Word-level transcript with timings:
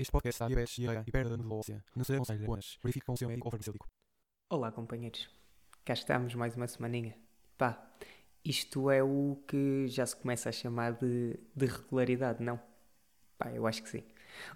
Este 0.00 0.12
podcast 0.12 0.36
está 0.36 0.46
diabetes, 0.46 0.78
e 0.78 1.12
perda 1.12 1.36
de 1.36 1.42
medulóssea. 1.42 1.84
Não 1.94 2.02
se 2.02 2.14
aconselha 2.14 2.42
apenas. 2.42 2.78
Verifique 2.82 3.10
o 3.10 3.16
seu 3.18 3.28
médico 3.28 3.48
ou 3.48 3.50
farmacêutico. 3.50 3.86
Olá, 4.48 4.72
companheiros. 4.72 5.28
Cá 5.84 5.92
estamos 5.92 6.34
mais 6.34 6.56
uma 6.56 6.66
semaninha. 6.66 7.14
Pá, 7.58 7.86
isto 8.42 8.90
é 8.90 9.02
o 9.02 9.36
que 9.46 9.88
já 9.88 10.06
se 10.06 10.16
começa 10.16 10.48
a 10.48 10.52
chamar 10.52 10.94
de, 10.94 11.38
de 11.54 11.66
regularidade, 11.66 12.42
não? 12.42 12.58
Pá, 13.36 13.52
eu 13.52 13.66
acho 13.66 13.82
que 13.82 13.90
sim. 13.90 14.02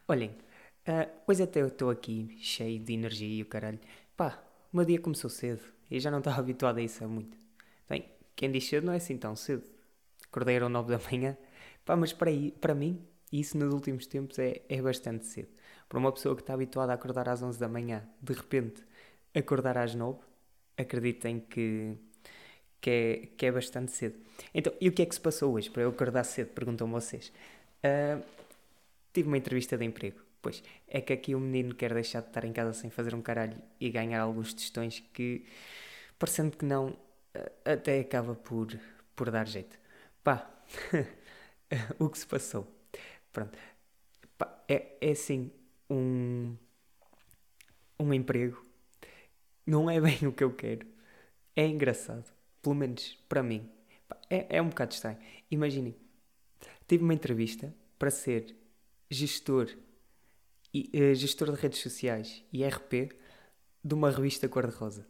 Olhem, 0.08 0.34
ah, 0.86 1.10
pois 1.26 1.42
até 1.42 1.60
eu 1.60 1.68
estou 1.68 1.90
aqui 1.90 2.38
cheio 2.40 2.82
de 2.82 2.95
energia 2.95 3.28
e 3.28 3.42
o 3.42 3.46
caralho. 3.46 3.80
Pá, 4.16 4.42
o 4.72 4.78
meu 4.78 4.86
dia 4.86 4.98
começou 4.98 5.28
cedo 5.28 5.60
e 5.90 6.00
já 6.00 6.10
não 6.10 6.20
estava 6.20 6.40
habituado 6.40 6.78
a 6.78 6.82
isso 6.82 7.04
há 7.04 7.06
muito. 7.06 7.36
Bem, 7.86 8.08
quem 8.34 8.50
diz 8.50 8.66
cedo 8.66 8.86
não 8.86 8.95
é 8.95 8.96
assim 8.96 9.18
tão 9.18 9.36
cedo. 9.36 9.64
Acordei 10.26 10.56
às 10.56 10.70
9 10.70 10.96
da 10.96 11.04
manhã. 11.10 11.36
Pá, 11.84 11.95
mas 11.96 12.14
para, 12.14 12.30
aí, 12.30 12.50
para 12.50 12.74
mim, 12.74 13.06
isso 13.41 13.59
nos 13.59 13.73
últimos 13.73 14.06
tempos 14.06 14.38
é, 14.38 14.62
é 14.69 14.80
bastante 14.80 15.27
cedo. 15.27 15.48
Para 15.88 15.98
uma 15.98 16.12
pessoa 16.12 16.35
que 16.35 16.43
está 16.43 16.54
habituada 16.54 16.93
a 16.93 16.95
acordar 16.95 17.29
às 17.29 17.43
11 17.43 17.59
da 17.59 17.68
manhã, 17.68 18.07
de 18.21 18.32
repente 18.32 18.82
acordar 19.35 19.76
às 19.79 19.95
9, 19.95 20.18
acreditem 20.76 21.41
que, 21.41 21.96
que, 22.80 22.91
é, 22.91 23.29
que 23.37 23.46
é 23.46 23.52
bastante 23.52 23.93
cedo. 23.93 24.16
Então, 24.54 24.73
e 24.80 24.88
o 24.88 24.93
que 24.93 25.02
é 25.02 25.07
que 25.07 25.15
se 25.15 25.21
passou 25.21 25.52
hoje 25.54 25.71
para 25.71 25.82
eu 25.82 25.91
acordar 25.91 26.24
cedo? 26.24 26.49
Perguntam 26.49 26.88
vocês. 26.91 27.32
Ah, 27.82 28.21
tive 29.13 29.29
uma 29.29 29.38
entrevista 29.38 29.76
de 29.76 29.85
emprego. 29.85 30.21
Pois, 30.43 30.63
é 30.88 31.01
que 31.01 31.13
aqui 31.13 31.35
o 31.35 31.41
menino 31.41 31.74
quer 31.74 31.95
deixar 31.95 32.21
de 32.21 32.29
estar 32.29 32.45
em 32.45 32.52
casa 32.52 32.73
sem 32.74 32.91
fazer 32.91 33.15
um 33.15 33.23
caralho 33.23 33.57
e 33.80 33.91
ganhar 33.91 34.21
alguns 34.21 34.52
testões 34.52 35.01
que, 35.13 35.46
parecendo 36.19 36.57
que 36.57 36.65
não, 36.66 36.96
até 37.65 38.01
acaba 38.01 38.35
por, 38.35 38.69
por 39.16 39.30
dar 39.30 39.46
jeito. 39.48 39.79
Pá, 40.23 40.51
o 41.98 42.09
que 42.09 42.19
se 42.19 42.26
passou? 42.26 42.66
Pronto. 43.35 43.59
É, 44.68 44.96
é 45.01 45.10
assim, 45.10 45.51
um, 45.90 46.57
um 47.99 48.15
emprego 48.15 48.65
não 49.66 49.91
é 49.91 50.01
bem 50.01 50.26
o 50.26 50.32
que 50.32 50.45
eu 50.45 50.54
quero. 50.54 50.87
É 51.57 51.66
engraçado. 51.66 52.32
Pelo 52.63 52.74
menos 52.74 53.15
para 53.29 53.43
mim. 53.43 53.71
É, 54.30 54.59
é 54.59 54.63
um 54.63 54.68
bocado 54.68 54.95
estranho. 54.95 55.18
Imaginem, 55.51 55.95
tive 56.88 57.04
uma 57.04 57.15
entrevista 57.15 57.74
para 57.99 58.10
ser 58.10 58.57
gestor, 59.10 59.69
e, 60.73 60.91
eh, 60.93 61.15
gestor 61.15 61.52
de 61.52 61.60
redes 61.60 61.80
sociais 61.80 62.45
e 62.52 62.65
RP 62.65 63.13
de 63.85 63.95
uma 63.95 64.10
revista 64.10 64.48
cor-de-rosa. 64.48 65.06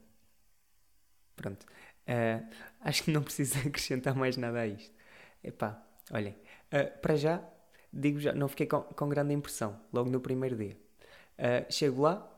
Pronto. 1.37 1.67
Ah, 2.07 2.43
acho 2.81 3.05
que 3.05 3.11
não 3.11 3.23
preciso 3.25 3.59
acrescentar 3.59 4.15
mais 4.15 4.37
nada 4.37 4.61
a 4.61 4.67
isto. 4.67 4.95
Epá, 5.43 5.83
olhem. 6.11 6.37
ah, 6.71 6.85
para 7.01 7.17
já, 7.17 7.39
digo 7.95 8.21
já, 8.21 8.33
não 8.35 8.49
fiquei 8.49 8.67
com, 8.67 8.81
com 8.83 9.09
grande 9.09 9.35
impressão 9.35 9.81
logo 9.93 10.11
no 10.11 10.21
primeiro 10.21 10.57
dia. 10.57 10.77
Ah, 11.39 11.67
chego 11.71 12.03
lá, 12.03 12.29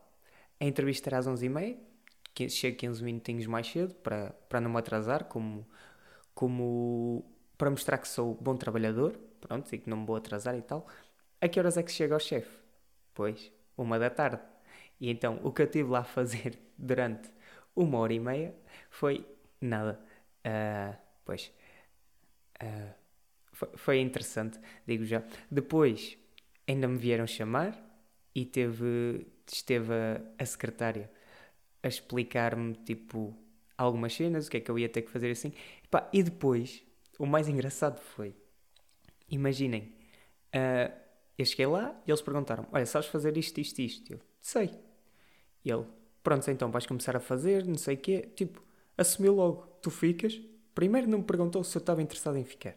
a 0.61 0.65
entrevista 0.65 1.09
era 1.11 1.19
às 1.19 1.27
11h30, 1.27 1.81
que- 2.35 2.49
chego 2.49 2.77
15 2.79 3.03
minutinhos 3.05 3.47
mais 3.47 3.67
cedo 3.69 3.95
para, 3.97 4.33
para 4.49 4.61
não 4.61 4.71
me 4.71 4.79
atrasar, 4.79 5.25
como, 5.27 5.67
como 6.35 7.25
para 7.59 7.71
mostrar 7.71 7.99
que 7.99 8.09
sou 8.09 8.35
bom 8.37 8.57
trabalhador, 8.57 9.19
pronto, 9.41 9.73
e 9.75 9.79
que 9.79 9.89
não 9.91 9.99
me 9.99 10.07
vou 10.07 10.17
atrasar 10.17 10.57
e 10.57 10.63
tal. 10.63 10.87
A 11.41 11.49
que 11.49 11.59
horas 11.61 11.77
é 11.77 11.83
que 11.83 11.93
chega 11.93 12.15
ao 12.15 12.21
chefe? 12.21 12.51
Pois, 13.15 13.53
uma 13.77 13.99
da 13.99 14.11
tarde. 14.11 14.43
E 15.01 15.11
então, 15.11 15.41
o 15.45 15.53
que 15.53 15.63
eu 15.63 15.71
tive 15.71 15.91
lá 15.91 16.01
a 16.01 16.05
fazer 16.05 16.59
durante 16.79 17.31
uma 17.75 17.99
hora 17.99 18.13
e 18.15 18.21
meia 18.21 18.55
foi 18.91 19.27
nada. 19.61 20.01
Ah, 20.45 20.97
pois, 21.25 21.53
ah, 22.61 22.95
foi, 23.75 24.01
interessante, 24.01 24.59
digo 24.87 25.05
já. 25.05 25.23
Depois, 25.51 26.17
ainda 26.67 26.87
me 26.89 26.99
vieram 26.99 27.27
chamar 27.27 27.75
e 28.35 28.45
teve, 28.45 29.27
esteve 29.51 29.93
a, 29.93 30.21
a 30.39 30.47
secretária 30.47 31.11
a 31.83 31.89
explicar-me, 31.89 32.75
tipo, 32.75 33.37
algumas 33.77 34.15
cenas, 34.15 34.47
o 34.47 34.51
que 34.51 34.59
é 34.59 34.61
que 34.61 34.71
eu 34.71 34.79
ia 34.79 34.89
ter 34.89 35.03
que 35.03 35.11
fazer 35.11 35.31
assim. 35.31 35.53
Epá, 35.85 36.09
e 36.13 36.23
depois, 36.23 36.83
o 37.19 37.27
mais 37.27 37.49
engraçado 37.49 38.01
foi, 38.01 38.35
imaginem, 39.31 39.95
ah, 40.53 40.93
eu 41.39 41.45
cheguei 41.45 41.67
lá 41.67 41.95
e 42.07 42.11
eles 42.11 42.23
perguntaram 42.23 42.67
olha, 42.73 42.87
sabes 42.87 43.09
fazer 43.09 43.37
isto, 43.37 43.61
isto, 43.61 43.81
isto? 43.81 44.13
Eu, 44.13 44.21
sei. 44.41 44.71
E 45.65 45.71
ele, 45.71 45.85
pronto, 46.23 46.51
então 46.51 46.71
vais 46.71 46.87
começar 46.87 47.17
a 47.17 47.21
fazer, 47.21 47.65
não 47.67 47.77
sei 47.77 47.95
o 47.97 47.99
quê. 47.99 48.31
Tipo, 48.35 48.63
assumiu 48.97 49.35
logo, 49.35 49.63
tu 49.83 49.91
ficas. 49.91 50.41
Primeiro 50.75 51.09
não 51.09 51.19
me 51.19 51.25
perguntou 51.25 51.63
se 51.65 51.77
eu 51.77 51.81
estava 51.81 52.03
interessado 52.03 52.37
em 52.39 52.45
ficar. 52.45 52.77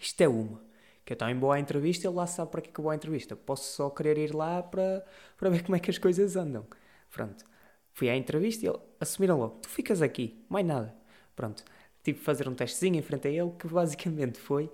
Isto 0.00 0.20
é 0.22 0.28
uma. 0.28 0.60
Que 1.04 1.14
eu 1.14 1.16
também 1.16 1.38
vou 1.38 1.50
à 1.52 1.58
entrevista, 1.58 2.06
ele 2.06 2.16
lá 2.16 2.26
sabe 2.26 2.50
para 2.50 2.60
que 2.60 2.70
é 2.70 2.72
que 2.72 2.78
eu 2.80 2.82
vou 2.84 2.90
à 2.90 2.94
entrevista. 2.94 3.34
Posso 3.36 3.72
só 3.74 3.90
querer 3.90 4.18
ir 4.18 4.34
lá 4.34 4.62
para, 4.62 5.04
para 5.36 5.50
ver 5.50 5.62
como 5.64 5.76
é 5.76 5.80
que 5.80 5.90
as 5.90 5.98
coisas 5.98 6.36
andam. 6.36 6.66
Pronto. 7.10 7.44
Fui 7.94 8.08
à 8.08 8.16
entrevista 8.16 8.64
e 8.64 8.68
ele 8.68 8.78
assumiram 9.00 9.38
logo, 9.38 9.58
tu 9.60 9.68
ficas 9.68 10.00
aqui, 10.02 10.44
mais 10.48 10.64
nada. 10.66 10.94
Pronto. 11.36 11.64
Tive 12.02 12.18
de 12.18 12.24
fazer 12.24 12.48
um 12.48 12.54
testezinho 12.54 12.96
em 12.96 13.02
frente 13.02 13.28
a 13.28 13.30
ele 13.30 13.50
que 13.58 13.66
basicamente 13.68 14.38
foi 14.38 14.70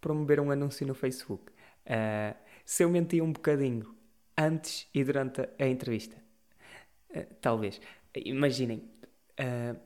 promover 0.00 0.40
um 0.40 0.50
anúncio 0.50 0.86
no 0.86 0.94
Facebook. 0.94 1.52
Ah, 1.86 2.36
se 2.64 2.84
eu 2.84 2.90
menti 2.90 3.20
um 3.20 3.32
bocadinho 3.32 3.94
antes 4.36 4.88
e 4.94 5.02
durante 5.04 5.40
a, 5.42 5.48
a 5.58 5.66
entrevista, 5.66 6.16
ah, 7.14 7.26
talvez. 7.40 7.80
Imaginem, 8.14 8.82
ah, 9.38 9.76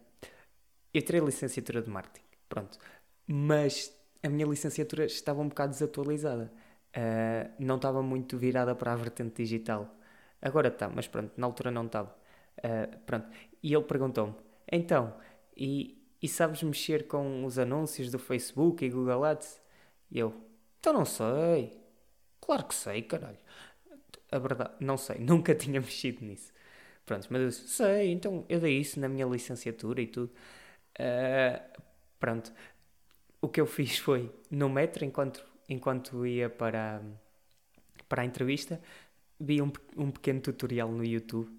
eu 0.92 1.02
tirei 1.02 1.20
licenciatura 1.20 1.82
de 1.82 1.90
marketing, 1.90 2.24
pronto, 2.48 2.78
mas 3.26 3.94
a 4.22 4.28
minha 4.28 4.46
licenciatura 4.46 5.04
estava 5.06 5.40
um 5.40 5.48
bocado 5.48 5.72
desatualizada, 5.72 6.52
Ah, 6.94 7.50
não 7.58 7.76
estava 7.76 8.02
muito 8.02 8.36
virada 8.38 8.74
para 8.74 8.92
a 8.92 8.96
vertente 8.96 9.42
digital. 9.42 9.96
Agora 10.40 10.68
está, 10.68 10.88
mas 10.88 11.08
pronto, 11.08 11.32
na 11.36 11.46
altura 11.46 11.70
não 11.70 11.86
estava. 11.86 12.14
Ah, 12.62 12.88
pronto, 13.06 13.28
e 13.62 13.72
ele 13.74 13.84
perguntou-me, 13.84 14.34
então, 14.70 15.14
e, 15.56 15.98
e 16.20 16.28
sabes 16.28 16.62
mexer 16.62 17.06
com 17.06 17.44
os 17.46 17.58
anúncios 17.58 18.10
do 18.10 18.18
Facebook 18.18 18.84
e 18.84 18.90
Google 18.90 19.24
Ads? 19.24 19.60
E 20.10 20.18
eu, 20.18 20.34
então 20.80 20.92
não 20.92 21.04
sei. 21.06 21.80
Claro 22.40 22.64
que 22.66 22.74
sei, 22.74 23.02
caralho. 23.02 23.38
A 24.30 24.38
verdade, 24.38 24.72
não 24.80 24.96
sei, 24.96 25.18
nunca 25.20 25.54
tinha 25.54 25.80
mexido 25.80 26.24
nisso. 26.24 26.52
Pronto, 27.06 27.26
mas 27.30 27.42
eu 27.42 27.48
disse, 27.48 27.68
sei, 27.68 28.12
então 28.12 28.44
eu 28.48 28.60
dei 28.60 28.78
isso 28.78 28.98
na 29.00 29.08
minha 29.08 29.26
licenciatura 29.26 30.00
e 30.00 30.06
tudo. 30.06 30.32
Ah, 30.98 31.62
pronto, 32.20 32.52
o 33.42 33.48
que 33.50 33.60
eu 33.60 33.66
fiz 33.66 33.98
foi, 33.98 34.32
no 34.50 34.70
metro, 34.70 35.04
enquanto, 35.04 35.44
enquanto 35.68 36.26
ia 36.26 36.48
para, 36.50 37.02
para 38.08 38.22
a 38.22 38.24
entrevista, 38.24 38.80
vi 39.40 39.60
um, 39.62 39.72
um 39.96 40.10
pequeno 40.10 40.40
tutorial 40.40 40.90
no 40.90 41.04
YouTube 41.04 41.50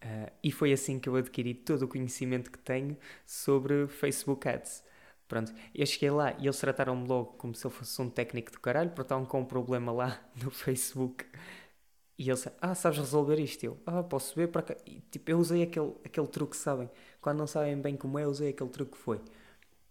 ah, 0.00 0.32
e 0.42 0.52
foi 0.52 0.72
assim 0.72 0.98
que 0.98 1.08
eu 1.08 1.16
adquiri 1.16 1.54
todo 1.54 1.82
o 1.84 1.88
conhecimento 1.88 2.50
que 2.50 2.58
tenho 2.58 2.96
sobre 3.26 3.86
Facebook 3.88 4.48
Ads. 4.48 4.84
Pronto, 5.28 5.52
eu 5.74 5.86
cheguei 5.86 6.10
lá 6.10 6.32
e 6.38 6.46
eles 6.46 6.58
trataram-me 6.58 7.06
logo 7.06 7.34
como 7.34 7.54
se 7.54 7.66
eu 7.66 7.70
fosse 7.70 8.00
um 8.02 8.08
técnico 8.10 8.50
do 8.52 8.60
caralho, 8.60 8.90
porque 8.90 9.02
estavam 9.02 9.26
com 9.26 9.40
um 9.40 9.44
problema 9.44 9.92
lá 9.92 10.20
no 10.42 10.50
Facebook. 10.50 11.26
E 12.18 12.28
eles, 12.30 12.48
ah, 12.60 12.74
sabes 12.74 12.98
resolver 12.98 13.38
isto? 13.40 13.64
Eu, 13.64 13.78
ah, 13.86 14.02
posso 14.02 14.34
ver 14.34 14.48
para 14.48 14.62
cá. 14.62 14.76
E, 14.86 15.00
tipo, 15.10 15.30
eu 15.30 15.38
usei 15.38 15.62
aquele, 15.62 15.94
aquele 16.04 16.26
truque, 16.26 16.56
sabem? 16.56 16.90
Quando 17.20 17.38
não 17.38 17.46
sabem 17.46 17.80
bem 17.80 17.96
como 17.96 18.18
é, 18.18 18.24
eu 18.24 18.30
usei 18.30 18.50
aquele 18.50 18.70
truque 18.70 18.92
que 18.92 18.98
foi. 18.98 19.20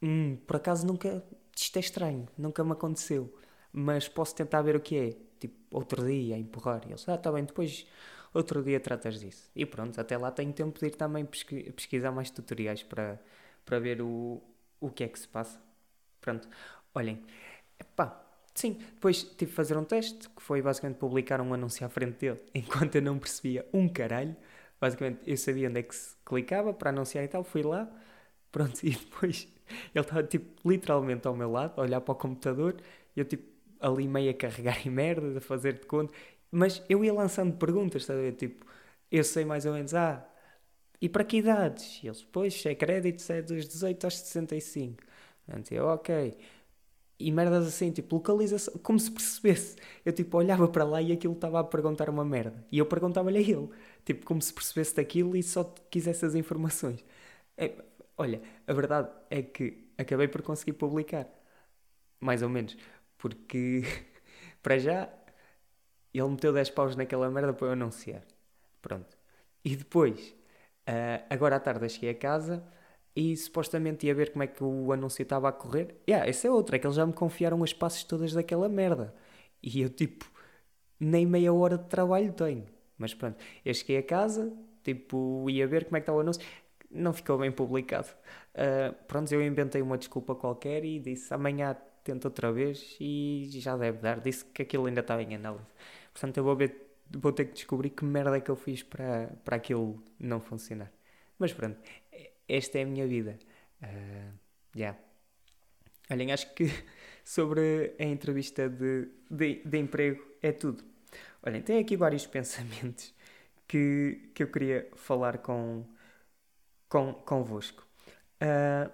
Hum, 0.01 0.37
por 0.45 0.57
acaso 0.57 0.85
nunca, 0.85 1.23
isto 1.55 1.77
é 1.77 1.79
estranho, 1.79 2.27
nunca 2.37 2.63
me 2.63 2.71
aconteceu. 2.73 3.33
Mas 3.71 4.07
posso 4.07 4.35
tentar 4.35 4.61
ver 4.61 4.75
o 4.75 4.79
que 4.81 4.97
é. 4.97 5.17
Tipo, 5.39 5.55
outro 5.71 6.05
dia, 6.05 6.35
a 6.35 6.39
empurrar. 6.39 6.81
E 6.87 6.89
eles, 6.91 7.07
ah, 7.09 7.17
tá 7.17 7.31
bem, 7.31 7.43
depois 7.45 7.85
outro 8.33 8.63
dia 8.63 8.79
tratas 8.79 9.19
disso. 9.19 9.49
E 9.55 9.65
pronto, 9.65 9.99
até 9.99 10.17
lá 10.17 10.31
tenho 10.31 10.51
tempo 10.53 10.79
de 10.79 10.87
ir 10.87 10.91
também 10.95 11.25
pesqui- 11.25 11.71
pesquisar 11.71 12.11
mais 12.11 12.29
tutoriais 12.31 12.81
para, 12.83 13.19
para 13.65 13.79
ver 13.79 14.01
o, 14.01 14.41
o 14.79 14.89
que 14.89 15.03
é 15.03 15.07
que 15.07 15.19
se 15.19 15.27
passa. 15.27 15.59
Pronto, 16.21 16.47
olhem, 16.95 17.23
pá, 17.95 18.21
sim, 18.53 18.73
depois 18.73 19.23
tive 19.23 19.51
de 19.51 19.55
fazer 19.55 19.77
um 19.77 19.83
teste, 19.83 20.29
que 20.29 20.41
foi 20.41 20.61
basicamente 20.61 20.97
publicar 20.97 21.41
um 21.41 21.53
anúncio 21.53 21.85
à 21.85 21.89
frente 21.89 22.17
dele, 22.19 22.41
enquanto 22.53 22.95
eu 22.95 23.01
não 23.01 23.17
percebia 23.19 23.65
um 23.73 23.87
caralho. 23.87 24.35
Basicamente, 24.79 25.21
eu 25.29 25.37
sabia 25.37 25.69
onde 25.69 25.79
é 25.79 25.83
que 25.83 25.95
se 25.95 26.15
clicava 26.25 26.73
para 26.73 26.89
anunciar 26.91 27.23
e 27.23 27.27
tal, 27.27 27.43
fui 27.43 27.63
lá, 27.63 27.89
pronto, 28.51 28.79
e 28.85 28.91
depois 28.91 29.47
ele 29.93 30.01
estava, 30.03 30.23
tipo, 30.23 30.69
literalmente 30.69 31.27
ao 31.27 31.35
meu 31.35 31.51
lado, 31.51 31.79
a 31.79 31.83
olhar 31.83 32.01
para 32.01 32.11
o 32.13 32.15
computador, 32.15 32.75
eu, 33.15 33.25
tipo, 33.25 33.45
ali 33.79 34.07
meio 34.07 34.31
a 34.31 34.33
carregar 34.33 34.85
em 34.87 34.89
merda, 34.89 35.37
a 35.37 35.41
fazer 35.41 35.79
de 35.79 35.85
conta, 35.85 36.13
Mas 36.51 36.81
eu 36.89 37.03
ia 37.03 37.13
lançando 37.13 37.55
perguntas, 37.57 38.09
a 38.09 38.15
ver? 38.15 38.33
Tipo, 38.35 38.65
eu 39.11 39.23
sei 39.23 39.45
mais 39.45 39.65
ou 39.65 39.73
menos, 39.73 39.93
ah, 39.93 40.25
e 41.01 41.09
para 41.09 41.23
que 41.23 41.37
idades? 41.37 42.01
E 42.03 42.07
eles, 42.07 42.23
pois, 42.23 42.65
é 42.65 42.75
crédito, 42.75 43.23
é 43.31 43.41
dos 43.41 43.67
18 43.67 44.05
aos 44.05 44.17
65. 44.17 45.03
Portanto, 45.45 45.71
eu, 45.73 45.85
ok. 45.87 46.37
E 47.19 47.31
merdas 47.31 47.65
assim, 47.67 47.91
tipo, 47.91 48.15
localização, 48.17 48.75
como 48.83 48.99
se 48.99 49.09
percebesse. 49.11 49.75
Eu, 50.05 50.13
tipo, 50.13 50.37
olhava 50.37 50.67
para 50.67 50.83
lá 50.83 51.01
e 51.01 51.11
aquilo 51.11 51.33
estava 51.33 51.59
a 51.59 51.63
perguntar 51.63 52.09
uma 52.09 52.23
merda. 52.23 52.63
E 52.71 52.77
eu 52.77 52.85
perguntava-lhe 52.85 53.39
a 53.39 53.41
ele, 53.41 53.69
tipo, 54.05 54.23
como 54.25 54.39
se 54.41 54.53
percebesse 54.53 54.95
daquilo 54.95 55.35
e 55.35 55.41
só 55.43 55.63
quisesse 55.89 56.25
as 56.25 56.35
informações. 56.35 57.03
É, 57.57 57.73
olha, 58.17 58.41
a 58.67 58.73
verdade 58.73 59.09
é 59.29 59.41
que 59.41 59.89
acabei 59.97 60.27
por 60.27 60.41
conseguir 60.41 60.73
publicar. 60.73 61.27
Mais 62.19 62.41
ou 62.43 62.49
menos. 62.49 62.77
Porque, 63.17 63.83
para 64.63 64.79
já, 64.79 65.09
ele 66.13 66.27
meteu 66.29 66.53
10 66.53 66.69
paus 66.69 66.95
naquela 66.95 67.29
merda 67.29 67.53
para 67.53 67.67
eu 67.67 67.71
anunciar. 67.73 68.23
Pronto. 68.81 69.17
E 69.63 69.75
depois, 69.75 70.35
uh, 70.89 71.25
agora 71.29 71.57
à 71.57 71.59
tarde, 71.59 71.89
cheguei 71.89 72.11
a 72.11 72.15
casa 72.15 72.63
e 73.15 73.35
supostamente 73.35 74.05
ia 74.07 74.15
ver 74.15 74.31
como 74.31 74.43
é 74.43 74.47
que 74.47 74.63
o 74.63 74.91
anúncio 74.91 75.23
estava 75.23 75.49
a 75.49 75.51
correr. 75.51 75.95
Yeah, 76.09 76.27
essa 76.27 76.47
é 76.47 76.51
outra, 76.51 76.75
é 76.77 76.79
que 76.79 76.85
eles 76.87 76.95
já 76.95 77.05
me 77.05 77.13
confiaram 77.13 77.63
as 77.63 77.73
passos 77.73 78.03
todas 78.03 78.33
daquela 78.33 78.69
merda. 78.69 79.13
E 79.61 79.81
eu, 79.81 79.89
tipo, 79.89 80.29
nem 80.99 81.25
meia 81.25 81.53
hora 81.53 81.77
de 81.77 81.87
trabalho 81.89 82.33
tenho. 82.33 82.65
Mas 82.97 83.13
pronto, 83.13 83.37
eu 83.65 83.73
cheguei 83.73 83.97
a 83.97 84.03
casa, 84.03 84.51
tipo, 84.83 85.49
ia 85.49 85.67
ver 85.67 85.85
como 85.85 85.97
é 85.97 85.99
que 85.99 86.03
estava 86.03 86.17
o 86.19 86.21
anúncio. 86.21 86.43
Não 86.89 87.13
ficou 87.13 87.37
bem 87.37 87.51
publicado. 87.51 88.07
Uh, 88.53 88.93
pronto, 89.07 89.31
eu 89.33 89.41
inventei 89.41 89.81
uma 89.81 89.97
desculpa 89.97 90.33
qualquer 90.35 90.85
e 90.85 90.99
disse 90.99 91.33
amanhã 91.33 91.75
tento 92.03 92.25
outra 92.25 92.51
vez 92.53 92.95
e 92.99 93.47
já 93.51 93.75
deve 93.75 93.97
dar. 93.99 94.21
Disse 94.21 94.45
que 94.45 94.61
aquilo 94.61 94.85
ainda 94.85 95.01
estava 95.01 95.21
em 95.21 95.35
análise. 95.35 95.67
Portanto, 96.13 96.37
eu 96.37 96.43
vou, 96.43 96.55
ver, 96.55 96.95
vou 97.11 97.33
ter 97.33 97.45
que 97.45 97.53
descobrir 97.53 97.89
que 97.89 98.05
merda 98.05 98.37
é 98.37 98.41
que 98.41 98.49
eu 98.49 98.55
fiz 98.55 98.81
para, 98.81 99.35
para 99.43 99.57
aquilo 99.57 100.01
não 100.17 100.39
funcionar. 100.39 100.91
Mas 101.37 101.51
pronto, 101.53 101.77
esta 102.47 102.79
é 102.79 102.83
a 102.83 102.85
minha 102.85 103.05
vida. 103.05 103.37
Uh, 103.83 104.33
yeah. 104.75 104.97
Olhem, 106.09 106.31
acho 106.31 106.53
que 106.53 106.65
sobre 107.25 107.93
a 107.99 108.05
entrevista 108.05 108.69
de, 108.69 109.09
de, 109.29 109.61
de, 109.65 109.77
emprego 109.77 110.23
é 110.41 110.51
tudo. 110.53 110.83
Olhem, 111.43 111.61
tem 111.61 111.79
aqui 111.79 111.97
vários 111.97 112.25
pensamentos 112.27 113.13
que, 113.67 114.31
que 114.33 114.43
eu 114.43 114.47
queria 114.47 114.89
falar 114.95 115.39
com, 115.39 115.85
com, 116.89 117.13
convosco. 117.13 117.85
Uh, 118.41 118.91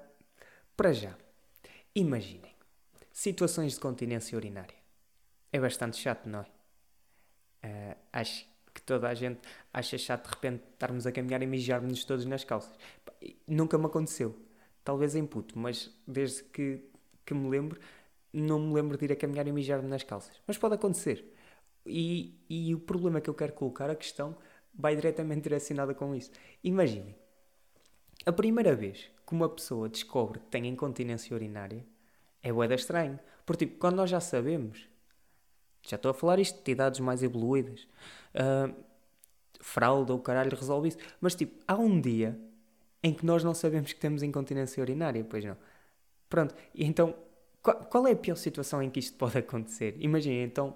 para 0.76 0.94
já, 0.94 1.16
imaginem 1.96 2.54
situações 3.12 3.74
de 3.74 3.80
continência 3.80 4.36
urinária. 4.38 4.76
É 5.52 5.60
bastante 5.60 5.98
chato, 5.98 6.28
não 6.28 6.40
é? 6.40 6.46
Uh, 7.66 7.98
acho 8.12 8.48
que 8.74 8.82
toda 8.82 9.08
a 9.08 9.14
gente 9.14 9.40
acha 9.72 9.98
chato 9.98 10.24
de 10.24 10.30
repente 10.34 10.64
estarmos 10.74 11.06
a 11.06 11.12
caminhar 11.12 11.42
e 11.44 11.46
mijarmos 11.46 12.04
todos 12.04 12.26
nas 12.26 12.44
calças. 12.44 12.76
Nunca 13.48 13.78
me 13.78 13.86
aconteceu. 13.86 14.36
Talvez 14.84 15.16
em 15.16 15.26
puto, 15.26 15.58
mas 15.58 15.90
desde 16.06 16.44
que, 16.44 16.84
que 17.26 17.34
me 17.34 17.50
lembro, 17.50 17.80
não 18.34 18.60
me 18.60 18.74
lembro 18.74 18.98
de 18.98 19.06
ir 19.06 19.12
a 19.14 19.16
caminhar 19.16 19.48
e 19.48 19.52
mijar-me 19.52 19.88
nas 19.88 20.04
calças. 20.04 20.42
Mas 20.46 20.58
pode 20.58 20.76
acontecer. 20.76 21.34
E, 21.86 22.38
e 22.50 22.74
o 22.74 22.80
problema 22.80 23.22
que 23.22 23.30
eu 23.30 23.34
quero 23.34 23.54
colocar, 23.54 23.90
a 23.90 23.96
questão, 23.96 24.36
vai 24.74 24.96
diretamente 24.96 25.42
direcionada 25.42 25.94
com 25.94 26.16
isso. 26.16 26.32
Imaginem, 26.64 27.16
a 28.26 28.32
primeira 28.32 28.76
vez 28.76 29.10
que 29.26 29.34
uma 29.34 29.50
pessoa 29.50 29.90
descobre 29.90 30.40
que 30.40 30.48
tem 30.48 30.68
incontinência 30.68 31.34
urinária 31.36 31.86
é 32.42 32.52
boeda 32.52 32.76
estranho. 32.76 33.20
Porque, 33.46 33.66
tipo, 33.66 33.80
quando 33.80 33.96
nós 33.96 34.10
já 34.10 34.20
sabemos, 34.20 34.88
já 35.82 35.96
estou 35.96 36.12
a 36.12 36.14
falar 36.14 36.40
isto 36.40 36.64
de 36.64 36.72
idades 36.72 37.00
mais 37.00 37.24
evoluídas, 37.24 37.88
uh, 38.36 38.74
fralda 39.60 40.14
ou 40.14 40.20
caralho 40.20 40.56
resolve 40.56 40.90
isso, 40.90 40.98
mas, 41.20 41.36
tipo, 41.36 41.62
há 41.68 41.76
um 41.76 42.00
dia 42.00 42.40
em 43.02 43.14
que 43.14 43.26
nós 43.26 43.44
não 43.44 43.54
sabemos 43.54 43.92
que 43.92 44.00
temos 44.00 44.24
incontinência 44.24 44.82
urinária, 44.82 45.26
pois 45.30 45.44
não. 45.44 45.58
Pronto, 46.30 46.56
e 46.74 46.86
então, 46.86 47.16
qual, 47.62 47.78
qual 47.86 48.08
é 48.08 48.12
a 48.12 48.16
pior 48.16 48.36
situação 48.36 48.82
em 48.82 48.90
que 48.90 49.00
isto 49.00 49.18
pode 49.18 49.38
acontecer? 49.38 49.96
Imagina, 50.00 50.44
então, 50.44 50.76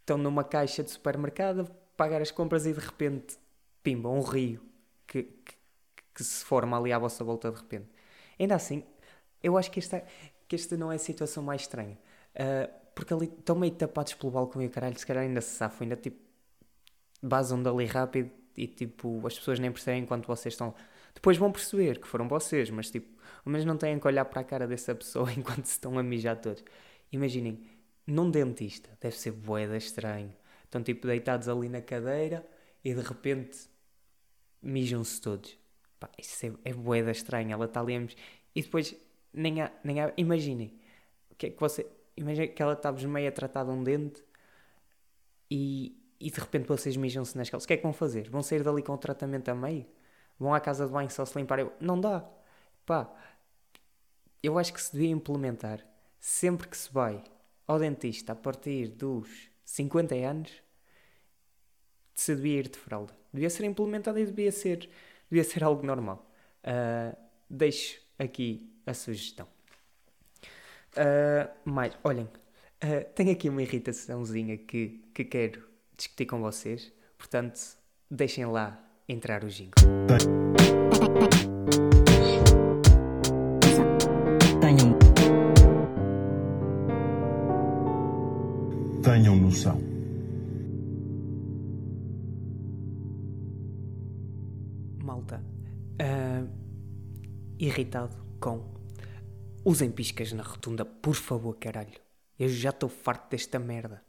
estão 0.00 0.18
numa 0.18 0.42
caixa 0.42 0.82
de 0.82 0.90
supermercado, 0.90 1.70
pagar 1.96 2.20
as 2.20 2.30
compras 2.30 2.66
e 2.66 2.72
de 2.72 2.80
repente, 2.80 3.38
pimba, 3.82 4.08
um 4.08 4.22
rio 4.22 4.60
que, 5.06 5.22
que, 5.22 5.54
que 6.22 6.34
se 6.34 6.44
forma 6.44 6.78
ali 6.78 6.92
à 6.92 6.98
vossa 6.98 7.24
volta 7.24 7.50
de 7.50 7.58
repente. 7.58 7.88
Ainda 8.38 8.54
assim, 8.54 8.84
eu 9.42 9.56
acho 9.56 9.70
que 9.70 9.78
esta, 9.78 10.04
que 10.48 10.56
esta 10.56 10.76
não 10.76 10.92
é 10.92 10.96
a 10.96 10.98
situação 10.98 11.42
mais 11.42 11.62
estranha. 11.62 11.98
Uh, 12.34 12.70
porque 12.94 13.14
ali 13.14 13.26
estão 13.26 13.56
meio 13.56 13.72
tapados 13.74 14.14
pelo 14.14 14.32
balcão 14.32 14.62
e 14.62 14.66
o 14.66 14.70
caralho, 14.70 14.98
se 14.98 15.06
calhar 15.06 15.24
ainda 15.24 15.40
se 15.40 15.56
safam, 15.56 15.84
ainda 15.84 15.96
tipo, 15.96 16.18
basam 17.22 17.62
dali 17.62 17.86
rápido 17.86 18.30
e 18.56 18.66
tipo, 18.66 19.26
as 19.26 19.38
pessoas 19.38 19.58
nem 19.58 19.70
percebem 19.70 20.02
enquanto 20.02 20.26
vocês 20.26 20.54
estão 20.54 20.74
depois 21.14 21.36
vão 21.36 21.50
perceber 21.50 21.98
que 22.00 22.06
foram 22.06 22.28
vocês, 22.28 22.70
mas 22.70 22.90
tipo, 22.90 23.08
menos 23.44 23.64
não 23.64 23.76
têm 23.76 23.98
que 23.98 24.06
olhar 24.06 24.24
para 24.24 24.40
a 24.40 24.44
cara 24.44 24.66
dessa 24.66 24.94
pessoa 24.94 25.30
enquanto 25.34 25.66
se 25.66 25.72
estão 25.72 25.98
a 25.98 26.02
mijar 26.02 26.36
todos. 26.40 26.64
Imaginem, 27.12 27.62
num 28.06 28.30
dentista, 28.30 28.90
deve 29.00 29.16
ser 29.16 29.32
boeda 29.32 29.76
estranho. 29.76 30.34
Estão 30.64 30.82
tipo 30.82 31.06
deitados 31.06 31.48
ali 31.48 31.68
na 31.68 31.82
cadeira 31.82 32.46
e 32.84 32.94
de 32.94 33.00
repente 33.00 33.68
mijam-se 34.62 35.20
todos. 35.20 35.58
Pá, 36.00 36.10
isso 36.18 36.46
é, 36.46 36.70
é 36.70 36.72
boeda 36.72 37.12
estranho. 37.12 37.52
Ela 37.52 37.66
está 37.66 37.80
ali 37.80 37.96
a 37.96 38.00
E 38.54 38.62
depois, 38.62 38.96
nem 39.32 39.62
há, 39.62 39.70
nem 39.84 40.00
há. 40.00 40.12
Imaginem, 40.16 40.80
que 41.40 41.46
é 41.46 41.50
que 41.50 41.60
você. 41.60 41.86
Imagina 42.16 42.46
que 42.48 42.62
ela 42.62 42.74
está 42.74 42.92
meio 42.92 43.28
a 43.28 43.32
tratar 43.32 43.64
de 43.64 43.70
um 43.70 43.82
dente 43.82 44.22
e, 45.50 45.96
e 46.20 46.30
de 46.30 46.38
repente 46.38 46.66
vocês 46.68 46.96
mijam-se 46.96 47.36
nas 47.36 47.48
calças. 47.48 47.64
O 47.64 47.68
que 47.68 47.74
é 47.74 47.76
que 47.78 47.82
vão 47.82 47.94
fazer? 47.94 48.28
Vão 48.28 48.42
sair 48.42 48.62
dali 48.62 48.82
com 48.82 48.92
o 48.92 48.98
tratamento 48.98 49.48
a 49.48 49.54
meio? 49.54 49.86
vão 50.38 50.54
à 50.54 50.60
casa 50.60 50.86
de 50.86 50.92
banho 50.92 51.10
só 51.10 51.24
se 51.24 51.38
limpar. 51.38 51.58
Não 51.80 52.00
dá. 52.00 52.26
Pá, 52.86 53.10
eu 54.42 54.58
acho 54.58 54.72
que 54.72 54.80
se 54.80 54.92
devia 54.92 55.10
implementar 55.10 55.86
sempre 56.18 56.68
que 56.68 56.76
se 56.76 56.92
vai 56.92 57.22
ao 57.66 57.78
dentista 57.78 58.32
a 58.32 58.36
partir 58.36 58.88
dos 58.88 59.50
50 59.64 60.14
anos, 60.14 60.50
se 62.14 62.34
devia 62.34 62.58
ir 62.60 62.68
de 62.68 62.78
fralda. 62.78 63.16
Devia 63.32 63.48
ser 63.48 63.64
implementado 63.64 64.18
e 64.18 64.26
devia 64.26 64.52
ser, 64.52 64.90
devia 65.30 65.44
ser 65.44 65.62
algo 65.64 65.86
normal. 65.86 66.28
Uh, 66.64 67.16
deixo 67.48 68.00
aqui 68.18 68.68
a 68.84 68.92
sugestão. 68.92 69.46
Uh, 70.96 71.48
mais, 71.64 71.96
olhem, 72.02 72.24
uh, 72.24 73.04
tenho 73.14 73.30
aqui 73.30 73.48
uma 73.48 73.62
irritaçãozinha 73.62 74.58
que, 74.58 75.00
que 75.14 75.24
quero 75.24 75.62
discutir 75.96 76.26
com 76.26 76.40
vocês, 76.40 76.92
portanto, 77.16 77.60
deixem 78.10 78.44
lá 78.46 78.82
entrar 79.08 79.44
o 79.44 79.48
jingle. 79.48 79.72
Tenham. 84.60 84.98
Tenham 89.02 89.36
noção. 89.36 89.79
Irritado 97.60 98.16
com. 98.40 98.64
Usem 99.62 99.90
piscas 99.90 100.32
na 100.32 100.42
rotunda, 100.42 100.82
por 100.82 101.14
favor, 101.14 101.54
caralho. 101.58 102.00
Eu 102.38 102.48
já 102.48 102.70
estou 102.70 102.88
farto 102.88 103.30
desta 103.30 103.58
merda. 103.58 104.02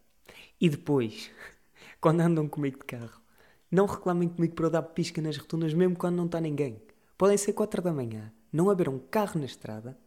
E 0.60 0.70
depois, 0.70 1.30
quando 2.00 2.22
andam 2.22 2.48
comigo 2.48 2.80
de 2.80 2.86
carro, 2.86 3.22
não 3.70 3.86
reclamem 3.86 4.30
comigo 4.30 4.56
para 4.56 4.68
eu 4.68 4.70
dar 4.70 4.82
pisca 4.82 5.22
nas 5.22 5.36
rotundas 5.36 5.74
mesmo 5.74 5.98
quando 5.98 6.16
não 6.16 6.26
está 6.28 6.40
ninguém. 6.40 6.82
Podem 7.18 7.38
ser 7.38 7.52
4 7.52 7.82
da 7.82 7.92
manhã, 7.92 8.32
não 8.54 8.70
haver 8.70 8.88
um 8.88 8.98
carro 8.98 9.38
na 9.38 9.46
estrada, 9.46 9.98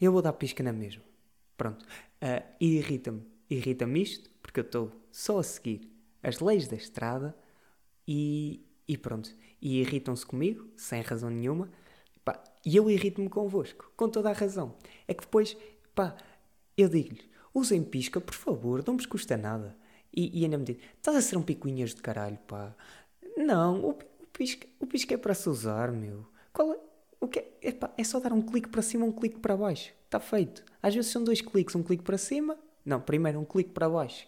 eu 0.00 0.10
vou 0.10 0.20
dar 0.20 0.32
pisca 0.32 0.62
na 0.64 0.72
mesma. 0.72 1.04
Pronto. 1.56 1.84
Uh, 1.84 2.44
e 2.60 2.78
irrita-me. 2.78 3.22
Irrita-me 3.48 4.02
isto, 4.02 4.28
porque 4.42 4.58
eu 4.58 4.64
estou 4.64 4.92
só 5.12 5.38
a 5.38 5.42
seguir 5.44 5.88
as 6.20 6.40
leis 6.40 6.66
da 6.66 6.74
estrada 6.76 7.36
e, 8.08 8.66
e 8.88 8.98
pronto. 8.98 9.30
E 9.60 9.80
irritam-se 9.80 10.26
comigo, 10.26 10.68
sem 10.76 11.00
razão 11.00 11.30
nenhuma. 11.30 11.70
E 12.64 12.76
eu 12.76 12.90
irrito-me 12.90 13.28
convosco, 13.28 13.90
com 13.96 14.08
toda 14.08 14.30
a 14.30 14.32
razão. 14.32 14.74
É 15.08 15.14
que 15.14 15.22
depois, 15.22 15.56
pá, 15.94 16.16
eu 16.76 16.88
digo-lhes, 16.88 17.24
usem 17.52 17.82
pisca, 17.82 18.20
por 18.20 18.34
favor, 18.34 18.82
não 18.86 18.96
vos 18.96 19.06
custa 19.06 19.36
nada. 19.36 19.76
E, 20.14 20.40
e 20.40 20.44
ainda 20.44 20.58
me 20.58 20.64
diz: 20.64 20.76
estás 20.96 21.16
a 21.16 21.22
ser 21.22 21.36
um 21.36 21.42
picuinhas 21.42 21.94
de 21.94 22.02
caralho, 22.02 22.38
pá. 22.46 22.74
Não, 23.36 23.80
o, 23.80 23.90
o, 23.90 24.26
pisca, 24.32 24.66
o 24.78 24.86
pisca 24.86 25.14
é 25.14 25.16
para 25.16 25.34
se 25.34 25.48
usar, 25.48 25.90
meu. 25.90 26.26
Qual 26.52 26.72
é? 26.72 26.78
O 27.20 27.28
que 27.28 27.38
é? 27.38 27.52
Epá, 27.62 27.90
é 27.96 28.04
só 28.04 28.20
dar 28.20 28.32
um 28.32 28.42
clique 28.42 28.68
para 28.68 28.82
cima, 28.82 29.06
um 29.06 29.12
clique 29.12 29.38
para 29.38 29.56
baixo. 29.56 29.92
Está 30.04 30.20
feito. 30.20 30.64
Às 30.82 30.94
vezes 30.94 31.10
são 31.10 31.22
dois 31.24 31.40
cliques, 31.40 31.74
um 31.74 31.82
clique 31.82 32.02
para 32.02 32.18
cima. 32.18 32.58
Não, 32.84 33.00
primeiro 33.00 33.38
um 33.38 33.44
clique 33.44 33.70
para 33.70 33.88
baixo. 33.88 34.26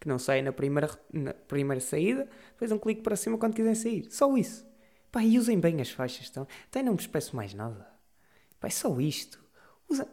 Que 0.00 0.08
não 0.08 0.18
sai 0.18 0.40
na 0.40 0.52
primeira, 0.52 0.88
na 1.12 1.34
primeira 1.34 1.80
saída. 1.80 2.28
Depois 2.52 2.72
um 2.72 2.78
clique 2.78 3.02
para 3.02 3.16
cima 3.16 3.36
quando 3.36 3.54
quiserem 3.54 3.74
sair. 3.74 4.06
Só 4.10 4.34
isso. 4.36 4.64
Pá, 5.10 5.22
e 5.22 5.38
usem 5.38 5.58
bem 5.58 5.80
as 5.80 5.90
faixas. 5.90 6.28
Então, 6.28 6.46
até 6.66 6.82
não 6.82 6.94
vos 6.94 7.06
peço 7.06 7.34
mais 7.34 7.54
nada. 7.54 7.90
Pá, 8.60 8.68
é 8.68 8.70
só 8.70 9.00
isto. 9.00 9.42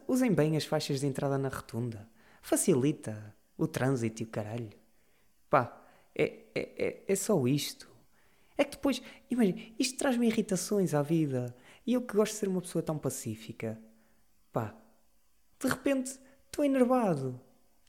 usem 0.08 0.32
bem 0.32 0.56
as 0.56 0.64
faixas 0.64 1.00
de 1.00 1.06
entrada 1.06 1.36
na 1.38 1.48
rotunda. 1.48 2.08
Facilita 2.42 3.34
o 3.58 3.66
trânsito 3.66 4.22
e 4.22 4.24
o 4.24 4.28
caralho. 4.28 4.70
Pá, 5.50 5.82
é, 6.14 6.44
é, 6.54 6.86
é, 6.86 7.04
é 7.08 7.16
só 7.16 7.46
isto. 7.46 7.90
É 8.56 8.64
que 8.64 8.72
depois, 8.72 9.02
imagina, 9.30 9.60
isto 9.78 9.98
traz-me 9.98 10.26
irritações 10.26 10.94
à 10.94 11.02
vida. 11.02 11.54
E 11.86 11.92
eu 11.92 12.02
que 12.02 12.16
gosto 12.16 12.32
de 12.32 12.38
ser 12.38 12.48
uma 12.48 12.60
pessoa 12.60 12.82
tão 12.82 12.98
pacífica, 12.98 13.80
pá, 14.52 14.74
de 15.60 15.68
repente 15.68 16.18
estou 16.46 16.64
enervado. 16.64 17.40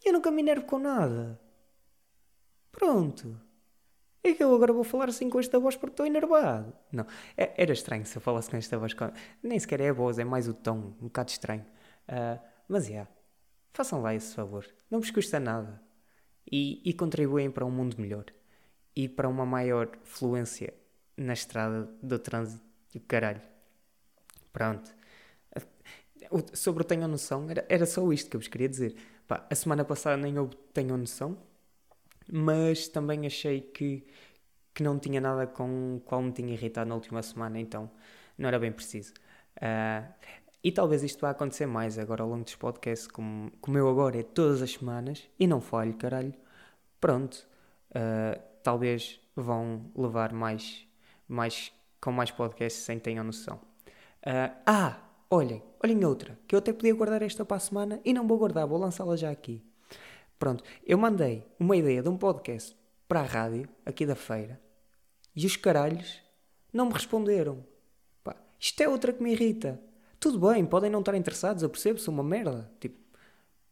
E 0.04 0.10
eu 0.10 0.14
nunca 0.14 0.30
me 0.30 0.42
enervo 0.42 0.66
com 0.66 0.78
nada. 0.78 1.40
Pronto. 2.72 3.47
É 4.30 4.34
que 4.34 4.44
eu 4.44 4.54
agora 4.54 4.74
vou 4.74 4.84
falar 4.84 5.10
assim 5.10 5.30
com 5.30 5.40
esta 5.40 5.60
voz 5.60 5.76
porque 5.76 5.94
estou 5.94 6.06
enervado. 6.06 6.74
Não, 6.92 7.06
é- 7.38 7.54
era 7.64 7.72
estranho 7.74 8.06
se 8.06 8.18
eu 8.18 8.22
falasse 8.22 8.50
com 8.50 8.58
esta 8.58 8.78
voz. 8.78 8.94
Nem 9.42 9.60
sequer 9.60 9.82
é 9.82 9.90
a 9.90 9.94
voz, 9.94 10.20
é 10.20 10.24
mais 10.24 10.48
o 10.48 10.54
tom, 10.54 10.78
um 11.02 11.06
bocado 11.08 11.32
estranho. 11.32 11.66
Ah, 12.08 12.40
mas 12.68 12.90
é, 12.90 13.08
façam 13.74 14.02
lá 14.02 14.14
esse 14.16 14.34
favor. 14.36 14.66
Não 14.92 15.00
vos 15.00 15.12
custa 15.12 15.40
nada. 15.40 15.82
E, 16.52 16.82
e 16.90 16.94
contribuem 16.94 17.52
para 17.52 17.66
um 17.66 17.72
mundo 17.72 17.98
melhor. 18.00 18.26
E 18.96 19.08
para 19.10 19.30
uma 19.30 19.46
maior 19.46 19.90
fluência 20.04 20.74
na 21.18 21.34
estrada 21.34 21.90
do 22.02 22.20
trânsito. 22.20 22.64
E 22.96 22.98
o 23.00 23.02
caralho. 23.02 23.42
Pronto. 24.52 24.94
Sobre 26.54 26.84
o 26.84 26.86
Tenham 26.86 27.08
Noção, 27.08 27.50
era, 27.50 27.66
era 27.70 27.86
só 27.86 28.12
isto 28.12 28.30
que 28.30 28.36
eu 28.36 28.40
vos 28.40 28.48
queria 28.48 28.68
dizer. 28.68 28.96
Pá, 29.28 29.46
a 29.50 29.56
semana 29.56 29.86
passada 29.86 30.18
nem 30.18 30.38
houve 30.38 30.56
Tenham 30.74 30.98
Noção, 30.98 31.38
mas 32.32 32.88
também 32.88 33.26
achei 33.28 33.62
que, 33.62 34.06
que 34.74 34.84
não 34.84 35.00
tinha 35.00 35.22
nada 35.22 35.48
com 35.48 35.98
o 35.98 36.02
qual 36.02 36.22
me 36.22 36.32
tinha 36.32 36.54
irritado 36.54 36.90
na 36.90 36.96
última 36.96 37.22
semana, 37.22 37.60
então 37.60 37.90
não 38.38 38.48
era 38.48 38.60
bem 38.60 38.72
preciso. 38.72 39.14
Ah, 39.62 40.04
e 40.64 40.72
talvez 40.72 41.04
isto 41.04 41.22
vá 41.22 41.30
acontecer 41.32 41.66
mais 41.66 41.98
agora 41.98 42.24
ao 42.24 42.30
longo 42.30 42.44
dos 42.44 42.56
podcasts, 42.56 43.08
como, 43.08 43.52
como 43.62 43.78
eu 43.78 43.90
agora 43.90 44.20
é 44.20 44.24
todas 44.24 44.62
as 44.62 44.72
semanas, 44.74 45.28
e 45.40 45.48
não 45.48 45.62
falho, 45.62 45.94
caralho. 45.96 46.34
Pronto, 47.00 47.48
ah, 47.94 48.40
talvez 48.64 49.20
vão 49.36 49.92
levar 49.96 50.34
mais, 50.34 50.88
mais 51.28 51.72
com 52.02 52.12
mais 52.12 52.32
podcasts 52.32 52.84
sem 52.84 53.00
tenham 53.00 53.24
noção. 53.24 53.60
Ah, 54.26 54.52
ah, 54.66 54.98
olhem, 55.30 55.64
olhem 55.84 56.06
outra, 56.06 56.38
que 56.48 56.56
eu 56.56 56.60
até 56.60 56.74
podia 56.74 56.94
guardar 56.94 57.22
esta 57.22 57.46
para 57.46 57.58
a 57.58 57.60
semana 57.60 58.00
e 58.06 58.14
não 58.14 58.28
vou 58.28 58.38
guardar, 58.38 58.68
vou 58.68 58.78
lançá-la 58.78 59.16
já 59.16 59.32
aqui. 59.32 59.64
Pronto, 60.40 60.64
eu 60.86 60.98
mandei 60.98 61.44
uma 61.60 61.76
ideia 61.76 62.02
de 62.02 62.10
um 62.10 62.18
podcast 62.18 62.76
para 63.08 63.22
a 63.22 63.24
rádio, 63.24 63.68
aqui 63.86 64.06
da 64.06 64.16
feira, 64.16 64.62
e 65.36 65.46
os 65.46 65.56
caralhos 65.56 66.22
não 66.72 66.86
me 66.88 66.94
responderam. 66.94 67.66
Pá, 68.24 68.36
isto 68.60 68.82
é 68.82 68.88
outra 68.88 69.14
que 69.14 69.24
me 69.24 69.32
irrita. 69.32 69.82
Tudo 70.20 70.40
bem, 70.52 70.66
podem 70.66 70.90
não 70.90 71.00
estar 71.00 71.16
interessados, 71.16 71.64
eu 71.64 71.70
percebo, 71.70 72.00
sou 72.00 72.14
uma 72.14 72.24
merda. 72.24 72.70
Tipo, 72.80 72.98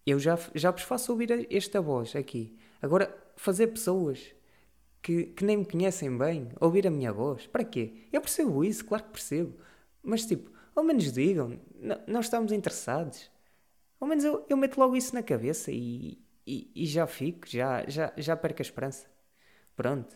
eu 0.06 0.20
já, 0.20 0.38
já 0.54 0.72
vos 0.72 0.84
faço 0.84 1.12
ouvir 1.12 1.48
esta 1.52 1.82
voz 1.82 2.16
aqui. 2.16 2.58
Agora, 2.82 3.16
fazer 3.36 3.68
pessoas 3.68 4.34
que, 5.02 5.26
que 5.28 5.44
nem 5.44 5.58
me 5.58 5.66
conhecem 5.66 6.16
bem 6.18 6.50
ouvir 6.60 6.88
a 6.88 6.92
minha 6.92 7.12
voz, 7.12 7.46
para 7.48 7.64
quê? 7.64 8.08
Eu 8.12 8.22
percebo 8.22 8.64
isso, 8.64 8.86
claro 8.86 9.04
que 9.04 9.12
percebo. 9.12 9.56
Mas, 10.02 10.26
tipo, 10.26 10.52
ao 10.76 10.84
menos 10.84 11.12
digam, 11.12 11.60
"N- 11.80 12.00
não 12.08 12.22
estamos 12.22 12.52
interessados. 12.52 13.30
Ao 14.00 14.08
menos 14.08 14.24
eu, 14.24 14.46
eu 14.50 14.58
meto 14.58 14.78
logo 14.80 14.96
isso 14.96 15.14
na 15.16 15.24
cabeça 15.24 15.72
e, 15.72 16.20
e, 16.46 16.72
e 16.76 16.86
já 16.86 17.08
fico, 17.08 17.48
já, 17.48 17.86
já, 17.88 18.14
já 18.18 18.36
perco 18.38 18.62
a 18.62 18.64
esperança. 18.64 19.08
Pronto. 19.76 20.16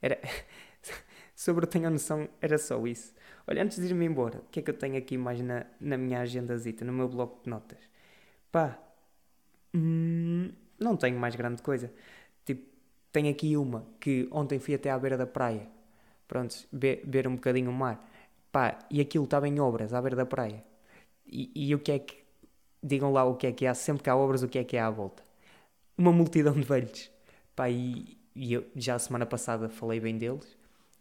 Era... 0.00 0.18
Sobre 1.34 1.66
o 1.66 1.68
Tenho 1.68 1.90
Noção, 1.90 2.28
era 2.40 2.56
só 2.58 2.86
isso. 2.86 3.14
Olha, 3.46 3.62
antes 3.62 3.78
de 3.78 3.86
ir-me 3.86 4.06
embora, 4.06 4.38
o 4.38 4.44
que 4.50 4.60
é 4.60 4.62
que 4.62 4.70
eu 4.70 4.74
tenho 4.78 4.96
aqui 4.96 5.18
mais 5.18 5.40
na, 5.42 5.66
na 5.80 5.96
minha 5.98 6.20
agendazita, 6.20 6.84
no 6.84 6.92
meu 6.92 7.08
bloco 7.08 7.42
de 7.44 7.50
notas? 7.50 7.78
Pá, 8.50 8.78
hum, 9.74 10.50
não 10.78 10.96
tenho 10.96 11.18
mais 11.18 11.34
grande 11.36 11.62
coisa. 11.62 11.92
Tipo, 12.44 12.66
tenho 13.12 13.30
aqui 13.30 13.56
uma 13.56 13.86
que 14.00 14.28
ontem 14.32 14.58
fui 14.58 14.74
até 14.74 14.90
à 14.90 14.98
beira 14.98 15.16
da 15.16 15.26
praia. 15.26 15.68
Pronto, 16.28 16.56
ver 16.72 17.28
um 17.28 17.36
bocadinho 17.36 17.70
o 17.70 17.74
mar. 17.74 18.04
Pá, 18.52 18.78
e 18.90 19.00
aquilo 19.00 19.24
estava 19.24 19.48
em 19.48 19.60
obras 19.60 19.92
à 19.94 20.00
beira 20.00 20.16
da 20.16 20.26
praia. 20.26 20.64
E, 21.26 21.50
e 21.54 21.74
o 21.74 21.78
que 21.80 21.92
é 21.92 21.98
que. 21.98 22.24
Digam 22.82 23.12
lá 23.12 23.24
o 23.24 23.36
que 23.36 23.46
é 23.48 23.52
que 23.52 23.66
há, 23.66 23.74
sempre 23.74 24.02
que 24.04 24.10
há 24.10 24.16
obras, 24.16 24.42
o 24.42 24.48
que 24.48 24.58
é 24.58 24.64
que 24.64 24.76
há 24.76 24.86
à 24.86 24.90
volta. 24.90 25.25
Uma 25.96 26.12
multidão 26.12 26.54
de 26.54 26.62
velhos. 26.62 27.10
Pá, 27.54 27.70
e, 27.70 28.18
e 28.34 28.52
eu 28.52 28.66
já 28.76 28.94
a 28.94 28.98
semana 28.98 29.26
passada 29.26 29.68
falei 29.68 29.98
bem 30.00 30.18
deles 30.18 30.56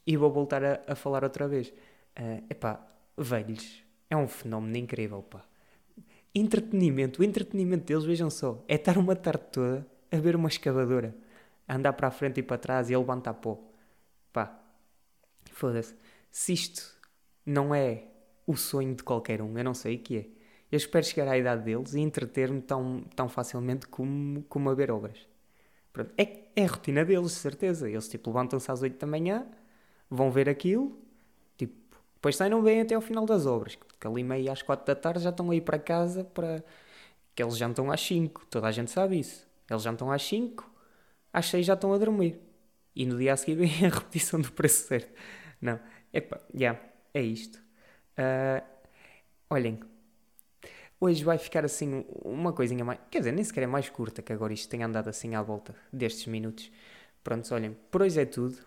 e 0.07 0.15
vou 0.15 0.31
voltar 0.31 0.63
a, 0.63 0.81
a 0.87 0.95
falar 0.95 1.23
outra 1.23 1.47
vez. 1.47 1.73
É 2.15 2.43
epá, 2.49 2.85
velhos. 3.17 3.83
É 4.09 4.15
um 4.15 4.27
fenómeno 4.27 4.77
incrível, 4.77 5.21
pá. 5.23 5.43
Entretenimento. 6.33 7.21
O 7.21 7.25
entretenimento 7.25 7.85
deles, 7.85 8.03
vejam 8.03 8.29
só, 8.29 8.63
é 8.67 8.75
estar 8.75 8.97
uma 8.97 9.15
tarde 9.15 9.43
toda 9.51 9.87
a 10.11 10.17
ver 10.17 10.35
uma 10.35 10.49
escavadora. 10.49 11.15
A 11.67 11.75
andar 11.75 11.93
para 11.93 12.07
a 12.07 12.11
frente 12.11 12.39
e 12.39 12.43
para 12.43 12.57
trás 12.57 12.89
e 12.89 12.93
a 12.93 12.99
levantar 12.99 13.33
pó. 13.35 13.59
Pá, 14.31 14.59
foda-se. 15.51 15.95
Se 16.31 16.53
isto 16.53 16.95
não 17.45 17.73
é 17.73 18.03
o 18.45 18.55
sonho 18.55 18.95
de 18.95 19.03
qualquer 19.03 19.41
um, 19.41 19.57
eu 19.57 19.63
não 19.63 19.73
sei 19.73 19.95
o 19.95 19.99
que 19.99 20.17
é. 20.17 20.34
Eu 20.75 20.77
espero 20.77 21.05
chegar 21.05 21.29
à 21.29 21.37
idade 21.37 21.63
deles 21.63 21.93
e 21.93 22.01
entreter-me 22.01 22.61
tão, 22.61 22.99
tão 23.15 23.29
facilmente 23.29 23.87
como, 23.87 24.43
como 24.43 24.69
a 24.69 24.75
ver 24.75 24.91
obras. 24.91 25.17
Pronto. 25.93 26.13
É, 26.17 26.49
é 26.53 26.65
a 26.65 26.67
rotina 26.67 27.05
deles, 27.05 27.31
de 27.31 27.37
certeza. 27.37 27.89
Eles 27.89 28.09
tipo 28.09 28.29
levantam-se 28.29 28.69
às 28.69 28.81
8 28.81 28.99
da 28.99 29.07
manhã, 29.07 29.47
vão 30.09 30.29
ver 30.29 30.49
aquilo, 30.49 30.99
tipo, 31.57 31.75
depois 32.15 32.35
saem 32.35 32.51
não 32.51 32.61
vêm 32.61 32.81
até 32.81 32.93
ao 32.93 32.99
final 32.99 33.25
das 33.25 33.45
obras, 33.45 33.77
que 33.99 34.05
ali 34.07 34.21
meio 34.21 34.51
às 34.51 34.61
4 34.61 34.85
da 34.85 34.95
tarde 34.99 35.23
já 35.23 35.29
estão 35.29 35.49
a 35.49 35.55
ir 35.55 35.61
para 35.61 35.79
casa 35.79 36.25
para. 36.25 36.61
que 37.35 37.43
eles 37.43 37.57
jantam 37.57 37.91
às 37.91 38.01
5, 38.01 38.45
toda 38.49 38.67
a 38.67 38.71
gente 38.73 38.91
sabe 38.91 39.19
isso. 39.19 39.47
Eles 39.69 39.83
jantam 39.83 40.11
às 40.11 40.23
5, 40.23 40.69
às 41.33 41.45
6 41.47 41.65
já 41.65 41.75
estão 41.75 41.93
a 41.93 41.97
dormir. 41.97 42.37
E 42.95 43.05
no 43.05 43.17
dia 43.17 43.33
a 43.33 43.37
seguir 43.37 43.55
vem 43.55 43.69
a 43.87 43.89
repetição 43.89 44.41
do 44.41 44.51
preço 44.51 44.87
certo. 44.87 45.13
Não, 45.61 45.79
epá, 46.13 46.41
já, 46.53 46.79
é 47.13 47.21
isto. 47.21 47.61
Ah, 48.17 48.63
olhem, 49.49 49.79
hoje 51.05 51.23
vai 51.23 51.37
ficar 51.37 51.63
assim 51.63 52.05
uma 52.23 52.51
coisinha 52.51 52.83
mais. 52.83 52.99
Quer 53.09 53.19
dizer, 53.19 53.31
nem 53.31 53.43
sequer 53.43 53.63
é 53.63 53.67
mais 53.67 53.89
curta, 53.89 54.21
que 54.21 54.33
agora 54.33 54.53
isto 54.53 54.69
tem 54.69 54.83
andado 54.83 55.07
assim 55.07 55.35
à 55.35 55.41
volta 55.41 55.75
destes 55.91 56.25
minutos. 56.27 56.71
Prontos, 57.23 57.51
olhem, 57.51 57.75
por 57.89 58.01
hoje 58.01 58.19
é 58.19 58.25
tudo. 58.25 58.57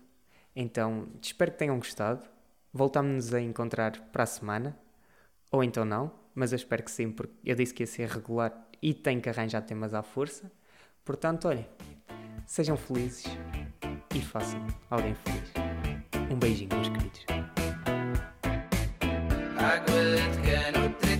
Então, 0.54 1.09
espero 1.23 1.52
que 1.52 1.59
tenham 1.59 1.76
gostado. 1.78 2.25
Voltamos-nos 2.73 3.35
a 3.35 3.40
encontrar 3.40 3.92
para 4.12 4.23
a 4.23 4.26
semana. 4.26 4.78
Ou 5.50 5.64
então 5.64 5.85
não, 5.85 6.12
mas 6.35 6.52
eu 6.52 6.57
espero 6.57 6.83
que 6.83 6.90
sim, 6.90 7.11
porque 7.11 7.35
eu 7.45 7.57
disse 7.57 7.73
que 7.73 7.83
ia 7.83 7.87
ser 7.87 8.09
regular 8.09 8.68
e 8.83 8.92
tenho 8.92 9.21
que 9.21 9.28
arranjar 9.28 9.62
temas 9.62 9.95
à 9.95 10.02
força. 10.02 10.50
Portanto, 11.04 11.49
olhem, 11.49 11.66
sejam 12.47 12.76
felizes 12.76 13.25
e 14.14 14.21
façam 14.21 14.64
alguém 14.90 15.14
feliz. 15.14 15.52
Um 16.30 16.38
beijinho, 16.38 16.68
meus 16.75 16.88
queridos. 16.88 17.25
Água 19.57 19.99
de 21.00 21.18